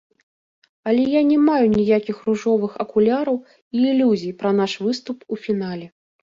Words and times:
Але 0.91 1.01
я 1.09 1.19
не 1.31 1.35
маю 1.49 1.67
ніякіх 1.73 2.17
ружовых 2.29 2.71
акуляраў 2.85 3.37
і 3.81 3.85
ілюзій 3.91 4.33
пра 4.41 4.55
наш 4.63 4.71
выступ 4.87 5.17
у 5.37 5.41
фінале. 5.45 5.87